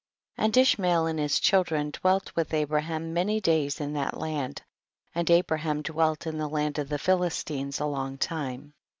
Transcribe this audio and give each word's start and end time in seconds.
3. 0.37 0.45
And 0.45 0.57
Ishmael 0.57 1.05
and 1.05 1.19
his 1.19 1.39
children 1.39 1.91
dwelt 1.91 2.35
with 2.35 2.55
Abraham 2.55 3.13
many 3.13 3.39
days 3.39 3.79
in 3.79 3.93
tJiot 3.93 4.17
land, 4.17 4.63
and 5.13 5.29
Abraham 5.29 5.83
dwelt 5.83 6.25
in 6.25 6.39
the 6.39 6.49
land 6.49 6.79
of 6.79 6.89
the 6.89 6.97
Philistines 6.97 7.79
a 7.79 7.85
long 7.85 8.17
time. 8.17 8.73